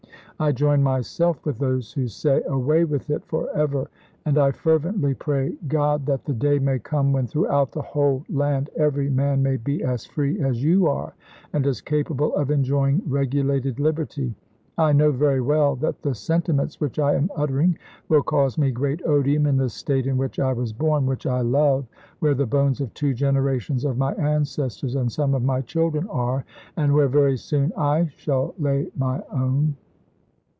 [0.39, 3.87] I join myself with those who say, Away with it forever;
[4.25, 8.71] and I fervently pray God that the day may come when throughout the whole land
[8.75, 11.13] every man may be as free as you are,
[11.53, 14.33] and as capable of enjoying regulated liberty...
[14.79, 17.77] I know very well that the sentiments which I am uttering
[18.09, 21.41] will cause me great odium in the State in which I was born, which I
[21.41, 21.85] love,
[22.17, 26.07] where the bones of two generations of my ancestors and some of my chil dren
[26.07, 26.43] are,
[26.75, 29.75] and where very soon I shall lay my own.
[29.77, 29.77] pherton